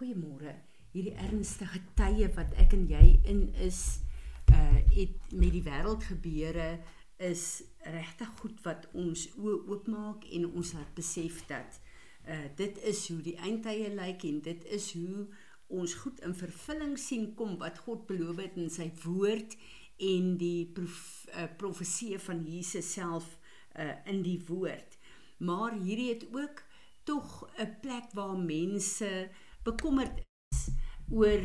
[0.00, 0.54] Goeiemôre.
[0.94, 4.00] Hierdie ernstige tye wat ek en jy in is,
[4.48, 6.78] uh het met die wêreld gebeure
[7.20, 7.42] is
[7.84, 11.76] regtig goed wat ons oë oopmaak en ons laat besef dat
[12.24, 15.26] uh dit is hoe die eindtye lyk en dit is hoe
[15.68, 19.58] ons goed in vervulling sien kom wat God beloof het in sy woord
[20.00, 21.04] en die prof,
[21.36, 23.28] uh, profesie van Jesus self
[23.76, 24.96] uh in die woord.
[25.44, 26.64] Maar hierdie het ook
[27.04, 29.28] tog 'n plek waar mense
[29.64, 30.68] bekommerd is
[31.10, 31.42] oor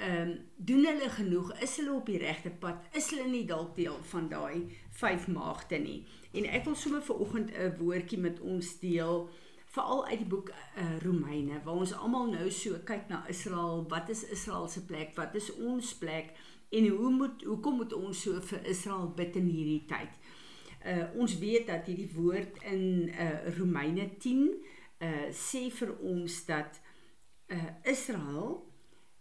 [0.00, 1.52] ehm um, doen hulle genoeg?
[1.60, 2.86] Is hulle op die regte pad?
[2.96, 6.06] Is hulle nie dalk deel van daai vyf maagde nie?
[6.32, 9.28] En ek wil sommer vir oggend 'n woordjie met ons deel
[9.70, 13.84] veral uit die boek uh, Romeine waar ons almal nou so kyk na Israel.
[13.88, 15.14] Wat is Israel se plek?
[15.16, 16.32] Wat is ons plek?
[16.70, 20.18] En hoe moet hoekom moet ons so vir Israel bid in hierdie tyd?
[20.80, 26.80] Uh, ons weet dat hierdie woord in uh, Romeine 10 uh, sê vir ons dat
[27.50, 28.70] uh, Israel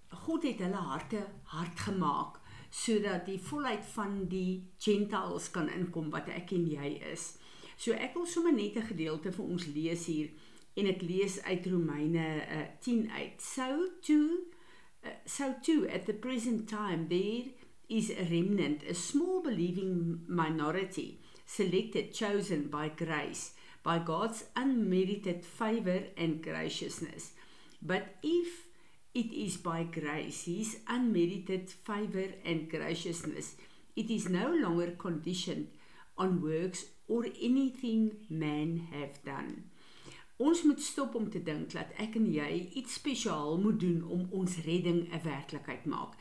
[0.09, 6.29] God het hulle harte hard gemaak sodat die volheid van die gentiles kan inkom wat
[6.29, 7.31] ek en jy is.
[7.77, 10.29] So ek wil sommer net 'n gedeelte vir ons lees hier
[10.77, 13.41] en ek lees uit Romeine uh, 10 uit.
[13.41, 14.19] So to
[15.03, 17.49] uh, so to at the present time there
[17.89, 26.03] is a remnant, a small believing minority selected chosen by grace by God's unmerited favor
[26.17, 27.31] and graciousness.
[27.81, 28.65] But if
[29.13, 33.55] it is by grace, his unmerited favor and graciousness,
[33.95, 35.67] it is no longer conditioned
[36.17, 39.69] on works or anything man have done.
[40.39, 44.27] Ons moet stop om te dink dat ek en jy iets spesiaal moet doen om
[44.31, 46.15] ons redding 'n werklikheid maak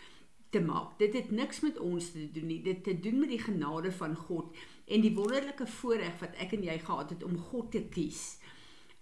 [0.51, 0.98] te maak.
[0.98, 2.62] Dit het niks met ons te doen nie.
[2.62, 6.64] Dit te doen met die genade van God en die wonderlike voorreg wat ek en
[6.64, 8.39] jy gehad het om God te kies.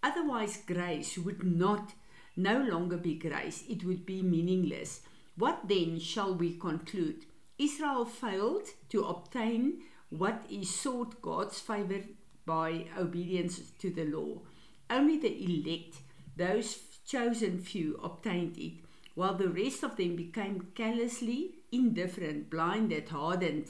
[0.01, 1.95] Otherwise grace would not
[2.37, 5.01] no longer be grace, it would be meaningless.
[5.37, 7.25] What then shall we conclude?
[7.59, 12.03] Israel failed to obtain what is sought God's favor
[12.45, 14.43] by obedience to the law.
[14.89, 15.97] Only the elect,
[16.37, 18.75] those chosen few, obtained it,
[19.15, 23.69] while the rest of them became callously indifferent, blinded, hardened,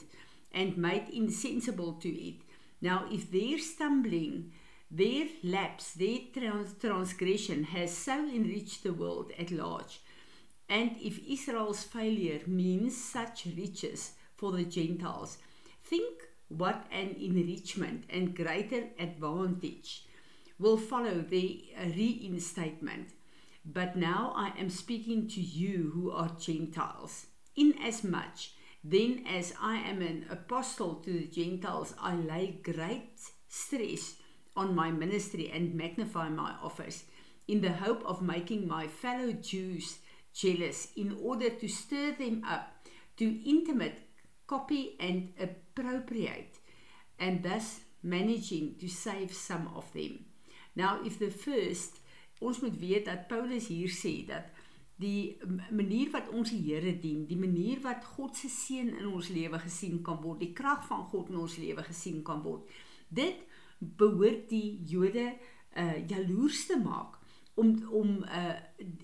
[0.51, 2.35] and made insensible to it.
[2.81, 4.51] Now, if their stumbling
[4.89, 9.99] Their lapse, their trans transgression has so enriched the world at large.
[10.69, 15.37] And if Israel's failure means such riches for the Gentiles,
[15.83, 20.05] think what an enrichment and greater advantage
[20.59, 23.09] will follow the uh, reinstatement.
[23.65, 27.27] But now I am speaking to you who are Gentiles.
[27.55, 28.51] Inasmuch
[28.83, 34.15] then as I am an apostle to the Gentiles, I lay great stress
[34.57, 37.05] on my ministry and magnify my office
[37.47, 39.99] in the hope of making my fellow Jews
[40.33, 42.73] jealous in order to stir them up
[43.17, 43.99] to intimate
[44.45, 46.59] copy and appropriate
[47.19, 50.25] and thus managing to save some of them.
[50.75, 52.01] Now if the first
[52.39, 54.51] ons moet weet dat Paulus hier sê dat
[54.97, 55.37] die
[55.69, 59.59] manier wat ons die Here dien, die manier wat God se seën in ons lewe
[59.61, 62.65] gesien kan word, die krag van God in ons lewe gesien kan word.
[63.09, 63.45] Dit
[63.79, 65.33] behoort die Jode
[65.77, 67.17] uh jaloers te maak
[67.55, 68.57] om om uh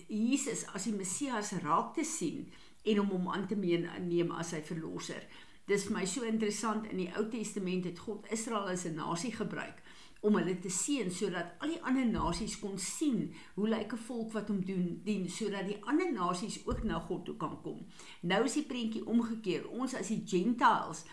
[0.08, 2.46] Jesus as die Messias raak te sien
[2.84, 5.22] en om hom aan te neem as sy verlosser.
[5.66, 9.32] Dis vir my so interessant in die Ou Testament het God Israel as 'n nasie
[9.32, 9.80] gebruik
[10.24, 14.32] om hulle te seën sodat al die ander nasies kon sien hoe lyk 'n volk
[14.32, 17.86] wat hom doen dien sodat die ander nasies ook na God toe kan kom.
[18.20, 19.68] Nou is die prentjie omgekeer.
[19.68, 21.04] Ons as die Gentiles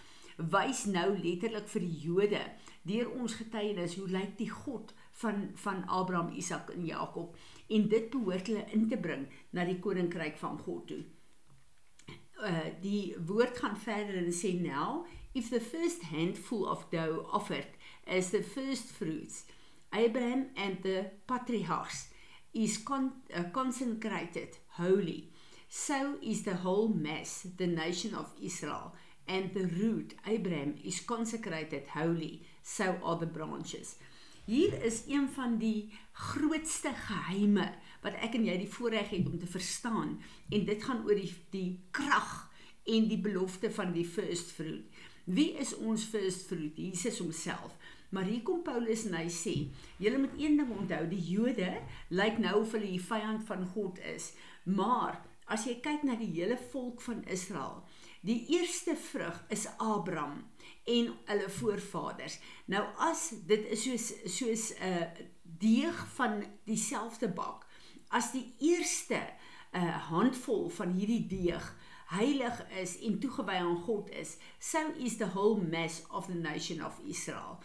[0.50, 2.44] wys nou letterlik vir die Jode
[2.88, 7.36] deur ons getuienis hoe lyk die God van van Abraham, Isak en Jakob
[7.70, 11.02] en dit behoort hulle in te bring na die koninkryk van God toe.
[12.42, 17.78] Uh die woord gaan verder en sê now if the first handful of dough offered
[18.08, 19.46] as the first fruits
[19.94, 22.08] Abraham and the patriarchs
[22.54, 25.30] is con uh, consecrated holy
[25.70, 28.92] so is the whole mass the nation of Israel
[29.32, 33.96] and the root Abraham is consecrated holy so are the branches.
[34.46, 37.70] Hier is een van die grootste geheime
[38.04, 40.18] wat ek en jy die voorreg het om te verstaan
[40.52, 42.34] en dit gaan oor die die krag
[42.90, 45.02] en die belofte van die first fruit.
[45.30, 46.76] Wie is ons first fruit?
[46.76, 47.78] Jesus homself.
[48.12, 49.54] Maar hier kom Paulus en hy sê,
[50.02, 51.70] julle moet een ding onthou, die Jode
[52.12, 54.34] lyk nou of hulle die vyand van God is.
[54.68, 57.82] Maar as jy kyk na die hele volk van Israel,
[58.22, 60.44] die eerste vrug is Abraham
[60.90, 62.38] en hulle voorvaders.
[62.72, 64.08] Nou as dit is soos
[64.38, 65.28] soos 'n uh,
[65.62, 67.68] deeg van dieselfde bak
[68.10, 69.22] as die eerste
[69.74, 71.76] 'n handvol van hierdie deeg
[72.12, 76.84] heilig is en toegewy aan God is, so is the whole mass of the nation
[76.86, 77.60] of Israel.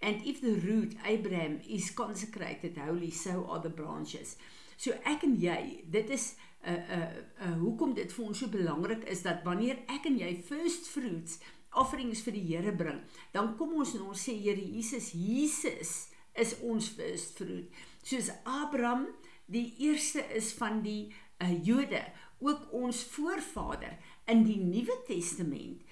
[0.00, 4.36] And if the root Abraham is consecrated holy, so are the branches.
[4.76, 6.34] So ek en jy, dit is
[6.66, 7.08] uh, uh,
[7.40, 11.38] uh, hoekom dit vir ons so belangrik is dat wanneer ek en jy first fruits
[11.78, 13.00] offerings vir die Here bring,
[13.32, 15.94] dan kom ons en ons sê Here Jesus, Jesus
[16.38, 17.82] is ons first fruit.
[18.04, 19.08] Soos Abraham
[19.52, 21.12] die eerste is van die
[21.42, 22.02] uh, Jode,
[22.42, 23.98] ook ons voorvader
[24.30, 25.82] in die Nuwe Testament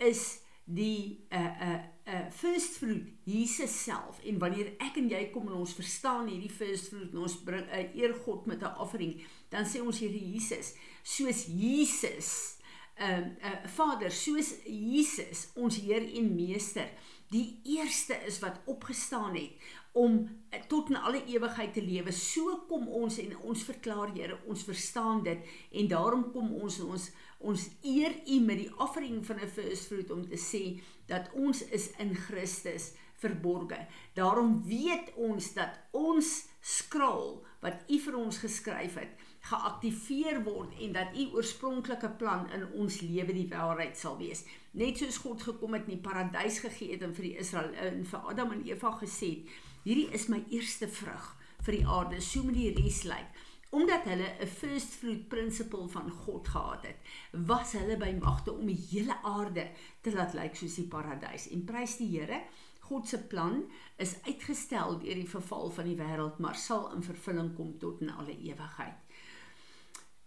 [0.00, 0.40] is
[0.70, 5.58] die uh uh uh first fruit Jesus self en wanneer ek en jy kom en
[5.62, 9.18] ons verstaan hierdie first fruit en ons bring 'n uh, eer God met 'n offering
[9.50, 12.56] dan sê ons Here Jesus soos Jesus
[13.00, 16.90] ehm uh, uh, Vader soos Jesus ons Heer en Meester
[17.30, 19.50] die eerste is wat opgestaan het
[19.92, 22.12] om eh, tot in alle ewigheid te lewe.
[22.14, 27.10] So kom ons en ons verklaar Here, ons verstaan dit en daarom kom ons ons
[27.40, 31.62] ons eer U met die offering van 'n first fruit om te sê dat ons
[31.62, 33.86] is in Christus verborge.
[34.14, 40.92] Daarom weet ons dat ons skraal wat U vir ons geskryf het, geaktiveer word en
[40.92, 44.44] dat U oorspronklike plan in ons lewe die waarheid sal wees.
[44.76, 48.04] Net soos God gekom het in die paradys gegee het en vir die Israel en
[48.06, 49.54] vir Adam en Eva gesê het,
[49.84, 51.32] hierdie is my eerste vrug
[51.64, 53.38] vir die aarde, so moet die res lyk.
[53.70, 56.96] Omdat hulle 'n first fruit principle van God gehad het,
[57.32, 59.70] was hulle by magte om die hele aarde
[60.02, 61.48] te laat lyk soos die paradys.
[61.50, 62.40] En prys die Here,
[62.80, 63.64] God se plan
[63.96, 68.10] is uitgestel deur die verval van die wêreld, maar sal in vervulling kom tot in
[68.10, 68.98] alle ewigheid.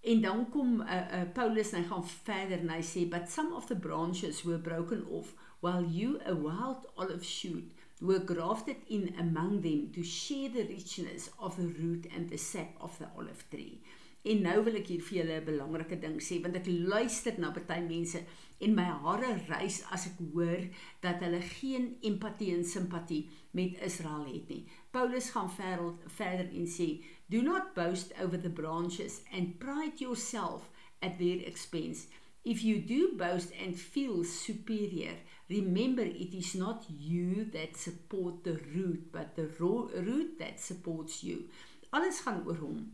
[0.03, 3.53] En dan kom uh, uh, Paulus en hy gaan verder en hy sê but some
[3.55, 5.31] of the branches were broken off
[5.63, 7.71] while you a wild olive shoot
[8.01, 12.75] were grafted in among them to share the richness of the root and the sap
[12.81, 13.79] of the olive tree.
[14.23, 17.50] En nou wil ek hier vir julle 'n belangrike ding sê want ek luister na
[17.55, 18.19] baie mense
[18.63, 20.67] en my hare rys as ek hoor
[21.03, 24.63] dat hulle geen empatie en simpatie met Israel het nie.
[24.91, 26.88] Paulus gaan verder verder en sê,
[27.33, 30.62] "Do not boast over the branches and pride yourself
[31.00, 32.00] at their expense."
[32.44, 35.15] If you do boast and feel superior,
[35.47, 41.47] remember it is not you that support the root, but the root that supports you.
[41.89, 42.91] Alles gaan oor hom.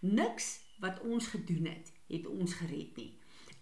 [0.00, 3.12] Niks wat ons gedoen het, het ons gered nie.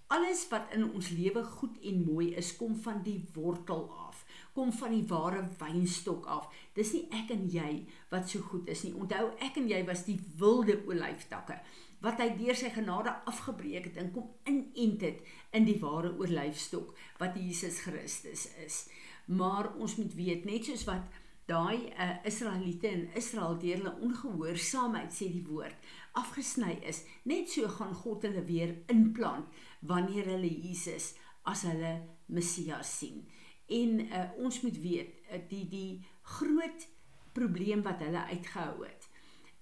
[0.07, 4.23] Alles wat in ons lewe goed en mooi is, kom van die wortel af,
[4.59, 6.49] kom van die ware wynstok af.
[6.75, 7.69] Dis nie ek en jy
[8.11, 8.97] wat so goed is nie.
[8.99, 11.61] Onthou, ek en jy was die wilde olyftakke
[12.05, 15.23] wat hy deur sy genade afgebreek het en kom inent het
[15.57, 18.85] in die ware oorlyfstok wat Jesus Christus is.
[19.27, 21.19] Maar ons moet weet net soos wat
[21.49, 25.89] daai uh, Israeliete in Israel deur hulle ongehoorsaamheid sê die woord
[26.19, 29.49] afgesny is, net so gaan God hulle weer inplant
[29.87, 31.15] wanneer hulle Jesus
[31.49, 31.95] as hulle
[32.29, 33.25] Messias sien.
[33.69, 36.05] En uh, ons moet weet uh, die die
[36.39, 36.89] groot
[37.37, 39.09] probleem wat hulle uitgehou het.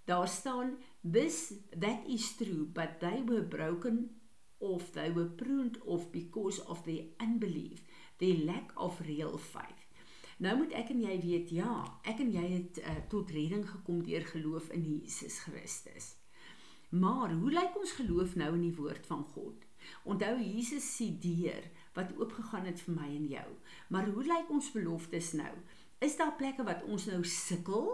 [0.07, 0.77] Daar staan
[1.13, 4.11] This that is true, but they were broken
[4.59, 7.83] off, they were pruned off because of their unbelief,
[8.19, 9.83] their lack of real faith.
[10.37, 14.03] Nou moet ek en jy weet, ja, ek en jy het uh, tot redding gekom
[14.05, 16.17] deur geloof in Jesus Christus.
[16.91, 19.63] Maar hoe lyk ons geloof nou in die woord van God?
[20.05, 23.49] Onthou Jesus se deur wat oopgegaan het vir my en jou.
[23.89, 25.53] Maar hoe lyk ons beloftes nou?
[26.05, 27.89] Is daar plekke wat ons nou sukkel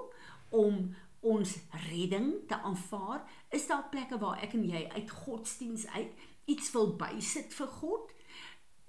[0.50, 0.90] om
[1.22, 1.56] ons
[1.88, 3.22] redding te aanvaar?
[3.50, 8.14] Is daar plekke waar ek en jy uit godsdiens uit iets wil bysit vir God?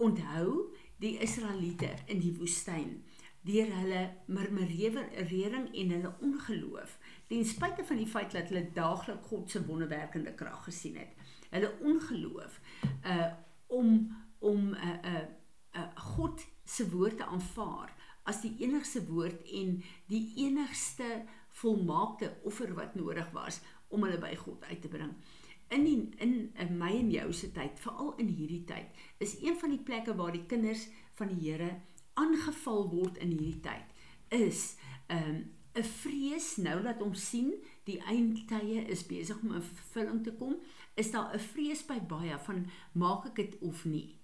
[0.02, 3.04] Onthou die Israeliete in die woestyn
[3.44, 9.52] deur hulle murmurering en hulle ongeloof ten spyte van die feit dat hulle daagliks God
[9.52, 12.60] se wonderwerkende krag gesien het hulle ongeloof
[13.04, 13.32] uh
[13.74, 13.96] om
[14.44, 15.28] om 'n uh, 'n uh,
[15.80, 21.24] uh, God se woord te aanvaar as die enigste woord en die enigste
[21.60, 23.60] volmaakte offer wat nodig was
[23.94, 25.14] om hulle by God uit te bring.
[25.74, 29.58] In die, in in my en jou se tyd, veral in hierdie tyd, is een
[29.60, 30.88] van die plekke waar die kinders
[31.20, 31.82] van die Here
[32.14, 33.94] aangeval word in hierdie tyd,
[34.30, 34.76] is
[35.10, 40.24] 'n um, 'n vrees nou dat ons sien die eindtye is besig om 'n vervulling
[40.24, 40.56] te kom,
[40.96, 44.20] is daar 'n vrees by baie van maak ek dit of nie.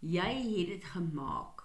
[0.00, 1.64] Jy het dit gemaak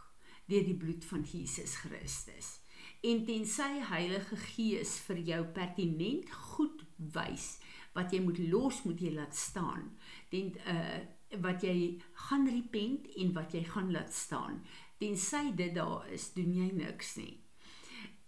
[0.50, 2.60] deur die bloed van Jesus Christus
[3.04, 7.58] en tensy Heilige Gees vir jou pertinent goed wys
[7.94, 9.92] wat jy moet los moet jy laat staan.
[10.32, 11.04] Ten uh
[11.42, 11.98] wat jy
[12.28, 14.60] gaan repent en wat jy gaan laat staan.
[15.02, 17.40] Tensy dit daar is doen jy niks nie.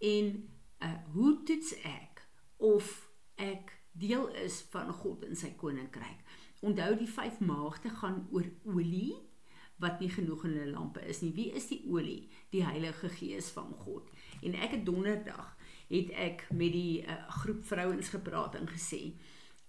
[0.02, 0.32] En
[0.82, 2.26] uh hoe toets ek
[2.58, 2.90] of
[3.42, 6.26] ek deel is van God in sy koninkryk.
[6.66, 9.14] Onthou die vyf maagde gaan oor olie
[9.84, 11.34] wat nie genoeg in hulle lampe is nie.
[11.36, 12.29] Wie is die olie?
[12.53, 14.10] Die Heilige Gees van God.
[14.41, 15.55] En ek het donderdag
[15.89, 19.13] het ek met die uh, groep vrouens gepraat en gesê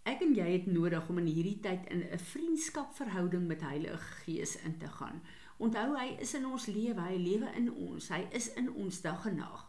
[0.06, 4.54] ek en jy het nodig om in hierdie tyd in 'n vriendskapverhouding met Heilige Gees
[4.62, 5.20] in te gaan.
[5.58, 9.26] Onthou hy is in ons lewe, hy lewe in ons, hy is in ons dag
[9.26, 9.64] en nag.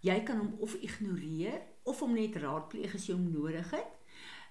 [0.00, 3.94] Jy kan hom of ignoreer of hom net raadpleeg as jy hom nodig het.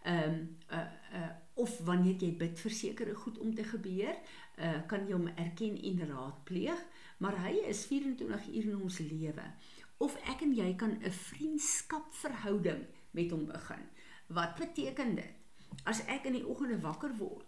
[0.03, 0.86] Ehm um, uh
[1.19, 4.13] uh of wanneer jy bid vir sekere goed om te gebeur,
[4.58, 6.86] uh kan jy hom erken en raadpleeg,
[7.18, 9.46] maar hy is 24 uur in ons lewe.
[9.98, 13.86] Of ek en jy kan 'n vriendskapverhouding met hom begin.
[14.28, 15.34] Wat beteken dit?
[15.84, 17.46] As ek in die oggende wakker word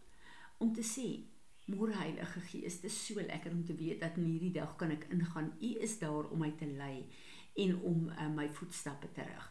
[0.58, 1.26] om te sê,
[1.70, 4.90] Môre Heilige Gees, dit is so lekker om te weet dat in hierdie dag kan
[4.92, 5.52] ek ingaan.
[5.62, 7.06] U is daar om my te lei
[7.62, 9.50] en om uh, my voetstappe te rig.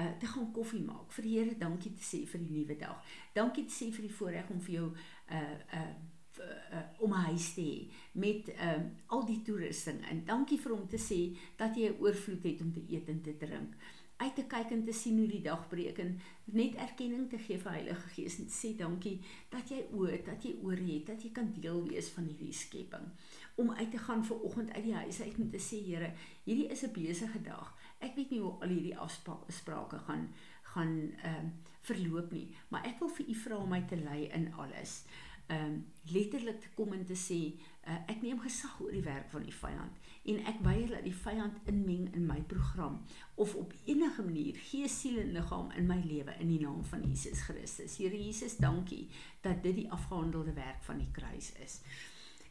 [0.00, 1.12] Uh te gaan koffie maak.
[1.12, 3.02] Vir die Here dankie te sê vir die nuwe dag.
[3.36, 5.92] Dankie te sê vir die voorreg om vir jou uh uh
[6.38, 10.04] uh om 'n huis te hê met uh, al die toerusting.
[10.10, 13.20] En dankie vir hom te sê dat jy 'n oorvloed het om te eet en
[13.20, 13.74] te drink.
[14.16, 17.58] Uit te kyk en te sien hoe die dag breek en net erkenning te gee
[17.58, 21.30] vir Heilige Gees en sê dankie dat jy oor dat jy oor het dat jy
[21.30, 23.08] kan deel wees van hierdie skepping.
[23.54, 26.12] Om uit te gaan vir oggend uit die huis uit en te sê Here
[26.44, 27.74] hierdie is 'n besige dag.
[27.98, 30.28] Ek weet nie hoe al hierdie afsprake gaan
[30.62, 34.28] gaan ehm um, verloop nie maar ek wil vir u vra om my te lei
[34.28, 35.04] in alles.
[35.04, 37.40] ehm um, letterlik te kom en te sê
[37.86, 39.98] uh, ek neem gesag oor die werk van die vyand
[40.30, 43.00] en ek weier dat die vyand inmeng in my program
[43.40, 47.04] of op enige manier gees, siel en liggaam in my lewe in die naam van
[47.08, 47.96] Jesus Christus.
[47.98, 49.06] Here Jesus, dankie
[49.44, 51.80] dat dit die afgehandelde werk van die kruis is.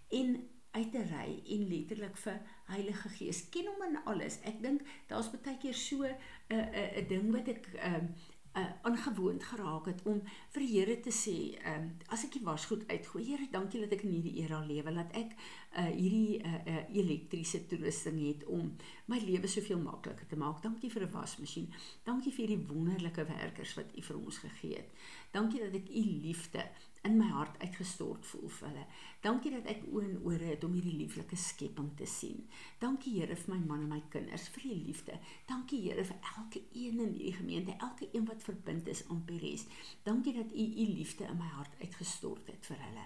[0.10, 0.39] En
[0.72, 4.39] uit te ry en letterlik vir Heilige Gees ken hom in alles.
[4.50, 6.13] Ek dink daar's baie keer so 'n
[6.50, 10.22] uh, 'n uh, 'n ding wat ek ehm uh, uh, aangewoond geraak het om
[10.53, 13.94] vir die Here te sê, ehm um, as ek die wasgoed uitgooi, Here, dankie dat
[13.98, 15.36] ek in hierdie era lewe, dat ek
[15.77, 18.72] uh hierdie uh, uh elektriese toerusting het om
[19.12, 20.63] my lewe soveel makliker te maak.
[20.63, 21.70] Dankie vir 'n wasmasjien.
[22.03, 24.89] Dankie vir hierdie wonderlike werkers wat U vir ons gegee het.
[25.32, 26.65] Dankie dat ek U liefde
[27.08, 28.86] in my hart uitgestort voel vir hulle.
[29.24, 32.46] Dankie dat ek oë en ore het om hierdie lieflike skepping te sien.
[32.82, 35.20] Dankie Here vir my man en my kinders, vir die liefde.
[35.48, 39.68] Dankie Here vir elke een in hierdie gemeente, elke een wat verbind is aan Peres.
[40.03, 43.06] Dankie dat U U liefde in my hart uitgestort het vir hulle.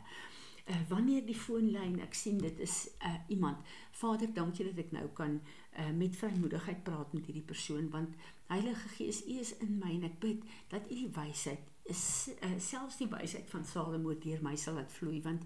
[0.64, 3.60] Uh, wanneer die foonlyn ek sien dit is uh, iemand
[4.00, 8.16] Vader dankie dat ek nou kan uh, met vrymoedigheid praat met hierdie persoon want
[8.48, 12.56] Heilige Gees U is in my en ek bid dat U die wysheid is uh,
[12.60, 15.44] selfs die wysheid van Salomo deur my sal laat vloei want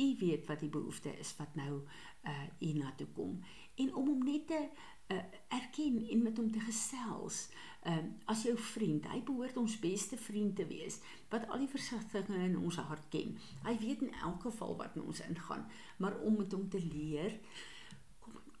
[0.00, 1.82] u weet wat die behoefte is wat nou
[2.28, 3.40] uh u na toe kom.
[3.74, 7.48] En om hom net te uh, erken en met hom te gesels
[7.88, 10.98] um as jou vriend hy behoort ons beste vriend te wees
[11.32, 13.36] wat al die versigtighede in ons hart ken.
[13.64, 15.66] Hy weet in elk geval wat in ons ingaan
[15.96, 17.38] maar om met hom te leer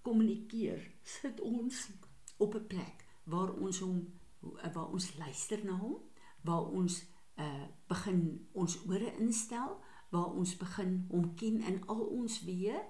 [0.02, 1.88] kommunikeer sit ons
[2.36, 4.08] op 'n plek waar ons hom
[4.72, 5.96] waar ons luister na hom
[6.40, 7.04] waar ons
[7.36, 12.82] uh begin ons ore instel waar ons begin hom ken in al ons weë.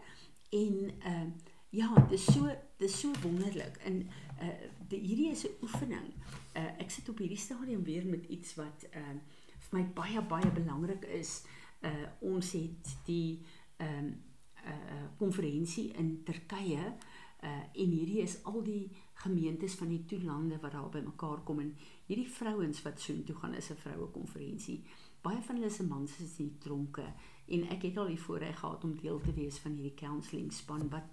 [0.50, 1.28] En uh
[1.70, 3.76] ja dis so dis so wonderlik.
[3.76, 4.00] En
[4.40, 4.54] uh
[4.88, 6.08] die, hierdie is 'n oefening.
[6.54, 9.16] Uh ek sit op hierdie stadium weer met iets wat uh
[9.58, 11.44] vir my baie baie belangrik is.
[11.82, 14.22] Uh ons het die ehm um,
[14.64, 16.96] uh konferensie in Turkye
[17.42, 18.90] uh en hierdie is al die
[19.22, 21.74] gemeentes van die toelande wat daar bymekaar kom en
[22.06, 24.82] hierdie vrouens wat so intoe gaan is 'n vroue konferensie.
[25.22, 27.12] Baie van hulle se mans is in tronke
[27.46, 30.88] en ek het al die voorreg gehad om deel te wees van hierdie counselling span
[30.88, 31.08] wat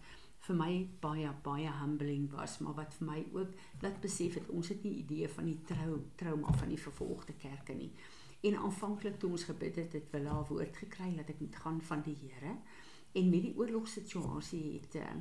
[0.47, 4.67] vir my baie baie humbling was, maar wat vir my ook laat besef het ons
[4.67, 7.91] het nie idee van die trou trauma van die vervolgde kerke nie.
[8.41, 11.81] En aanvanklik toe ons gebid het, het hulle al woord gekry dat ek moet gaan
[11.81, 12.53] van die Here
[13.17, 15.15] en met die oorlogssituasie het uh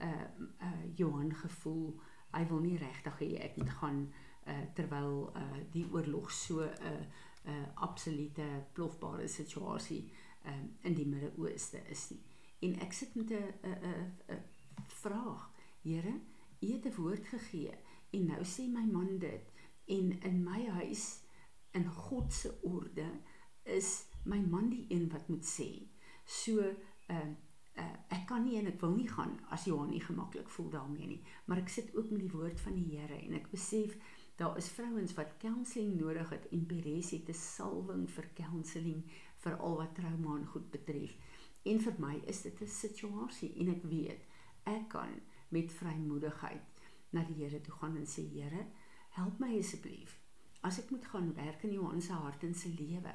[0.00, 2.00] uh Johan gevoel
[2.36, 4.00] hy wil nie regtig hê ek moet gaan
[4.46, 7.04] uh, terwyl uh, die oorlog so 'n uh,
[7.46, 10.12] 'n uh, absolute plofbare situasie
[10.46, 12.22] um, in die Midde-Ooste is nie.
[12.58, 14.42] En ek sit met 'n 'n 'n
[14.86, 15.50] vraag.
[15.82, 16.20] Here,
[16.60, 17.74] U het 'n woord gegee
[18.10, 19.52] en nou sê my man dit
[19.84, 21.22] en in my huis
[21.70, 23.20] in God se orde
[23.62, 25.88] is my man die een wat moet sê.
[26.24, 26.58] So
[27.06, 27.34] ehm uh,
[27.78, 31.06] uh, ek kan nie en ek wil nie gaan as Johan nie gemaklik voel daarmee
[31.06, 33.96] nie, maar ek sit ook met die woord van die Here en ek besef
[34.36, 39.02] daar is vrouens wat counselling nodig het en Peres het 'n salwing vir counselling
[39.44, 41.16] vir al wat trauma en goed betref.
[41.64, 44.22] En vir my is dit 'n situasie en ek weet
[44.64, 48.66] ek kan met vrymoedigheid na die Here toe gaan en sê Here,
[49.10, 50.26] help my asseblief.
[50.66, 53.12] as ek moet gaan werk in Johan se hart en se lewe,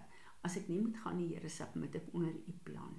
[0.47, 2.90] as ek nie moet gaan die Here submit ek onder u plan.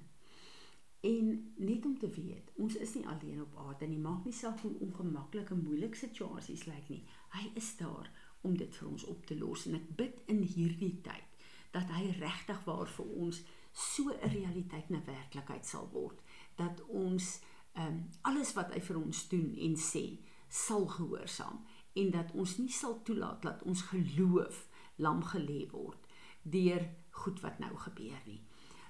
[1.03, 3.99] En net om te weet, ons is nie alleen op aarde nie.
[3.99, 7.01] Maak nie saak hoe ongemaklik en moeilik situasies lyk nie.
[7.35, 8.07] Hy is daar
[8.41, 12.05] om dit vir ons op te los en ek bid in hierdie tyd dat hy
[12.19, 13.41] regtig waar vir ons
[13.73, 16.19] so 'n realiteit na werklikheid sal word
[16.55, 17.39] dat ons
[17.73, 20.05] ehm um, alles wat hy vir ons doen en sê
[20.47, 26.07] sal gehoorsaam en dat ons nie sal toelaat dat ons geloof lam gelê word
[26.43, 28.41] deur goed wat nou gebeur nie.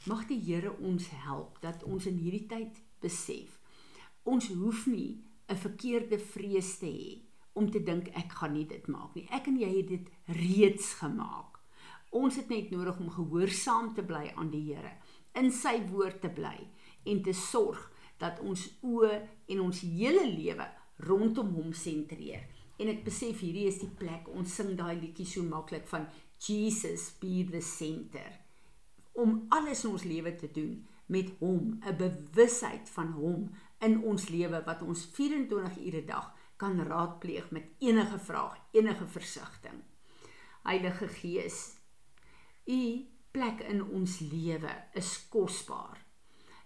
[0.04, 3.60] Mag die Here ons help dat ons in hierdie tyd besef
[4.28, 7.22] ons hoef nie 'n verkeerde vrees te hê
[7.54, 9.28] om te dink ek gaan nie dit maak nie.
[9.32, 11.60] Ek en jy het dit reeds gemaak.
[12.12, 14.92] Ons het net nodig om gehoorsaam te bly aan die Here,
[15.36, 16.68] in sy woord te bly
[17.06, 20.68] en te sorg dat ons oë en ons hele lewe
[20.98, 22.44] rondom hom sentreer.
[22.78, 26.08] En ek besef hierdie is die plek ons sing daai liedjie so maklik van
[26.40, 28.43] Jesus be the center.
[29.14, 34.30] Om alles in ons lewe te doen met hom, 'n bewusheid van hom in ons
[34.30, 39.84] lewe wat ons 24 ure 'n dag kan raadpleeg met enige vraag, enige versigtiging.
[40.64, 41.76] Heilige Gees,
[42.66, 46.00] u plek in ons lewe is kosbaar.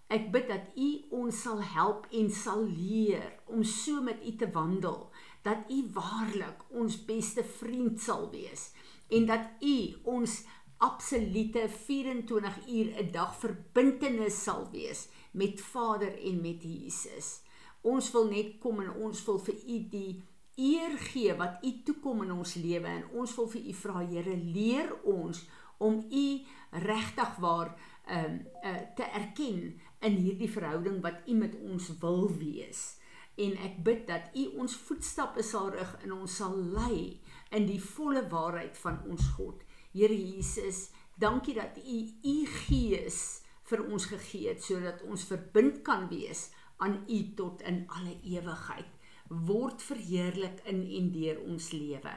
[0.08, 4.52] Ek bid dat u ons sal help en sal leer om so met u te
[4.52, 5.10] wandel
[5.44, 8.72] dat u waarlik ons beste vriend sal wees
[9.10, 10.44] en dat u ons
[10.78, 17.42] absolute 24 uur 'n dag verbintenis sal wees met Vader en met Jesus.
[17.82, 20.24] Ons wil net kom en ons wil vir u die
[20.56, 24.38] eer gee wat u toekom in ons lewe en ons wil vir u vra Here
[24.38, 25.46] leer ons
[25.78, 26.28] om u
[26.72, 32.30] regtig waar ehm um, uh, te erken in hierdie verhouding wat u met ons wil
[32.38, 32.98] wees
[33.38, 37.20] en ek bid dat u ons voetstappe sal rig en ons sal lei
[37.54, 39.62] in die volle waarheid van ons God.
[39.92, 42.36] Here Jesus, dankie dat u u
[42.68, 48.16] gees vir ons gegee het sodat ons verbind kan wees aan u tot in alle
[48.24, 48.90] ewigheid.
[49.28, 52.14] Word verheerlik in en deur ons lewe.